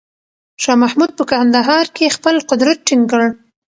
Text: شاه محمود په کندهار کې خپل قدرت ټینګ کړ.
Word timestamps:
شاه 0.61 0.77
محمود 0.83 1.11
په 1.17 1.23
کندهار 1.31 1.85
کې 1.95 2.13
خپل 2.15 2.35
قدرت 2.49 2.77
ټینګ 2.87 3.03
کړ. 3.11 3.21